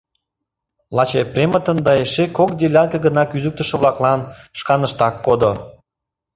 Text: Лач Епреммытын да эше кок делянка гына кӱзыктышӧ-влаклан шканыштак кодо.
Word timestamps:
Лач 0.95 1.11
Епреммытын 1.23 1.77
да 1.85 1.91
эше 2.03 2.25
кок 2.37 2.49
делянка 2.59 2.97
гына 3.05 3.23
кӱзыктышӧ-влаклан 3.27 4.21
шканыштак 4.59 5.15
кодо. 5.25 5.51